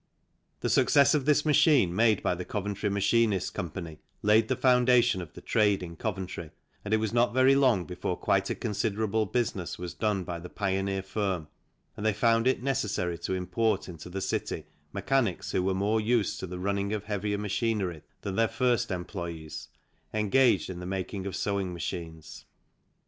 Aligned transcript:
The 0.61 0.69
success 0.71 1.13
of 1.13 1.25
this 1.25 1.45
machine 1.45 1.95
made 1.95 2.23
by 2.23 2.33
the 2.33 2.43
Coventry 2.43 2.89
Machinists 2.89 3.51
Company 3.51 3.99
laid 4.23 4.47
the 4.47 4.55
foundation 4.55 5.21
of 5.21 5.33
the 5.33 5.41
trade 5.41 5.83
in 5.83 5.95
Coventry, 5.95 6.49
and 6.83 6.91
it 6.91 6.97
was 6.97 7.13
not 7.13 7.35
very 7.35 7.53
long 7.53 7.85
before 7.85 8.17
quite 8.17 8.49
a 8.49 8.55
considerable 8.55 9.27
business 9.27 9.77
was 9.77 9.93
done 9.93 10.23
by 10.23 10.39
the 10.39 10.49
pioneer 10.49 11.03
firm, 11.03 11.49
and 11.95 12.03
they 12.03 12.13
found 12.13 12.47
it 12.47 12.63
necessary 12.63 13.19
to 13.19 13.35
import 13.35 13.87
into 13.87 14.09
the 14.09 14.21
city 14.21 14.65
mechanics 14.91 15.51
who 15.51 15.61
were 15.61 15.75
more 15.75 16.01
used 16.01 16.39
to 16.39 16.47
the 16.47 16.57
running 16.57 16.93
of 16.93 17.03
heavier 17.03 17.37
machinery 17.37 18.01
than 18.21 18.35
their 18.35 18.47
first 18.47 18.89
employees, 18.89 19.67
engaged 20.15 20.67
in 20.71 20.79
the 20.79 20.87
making 20.87 21.27
of 21.27 21.35
sewing 21.35 21.71
machines. 21.73 22.45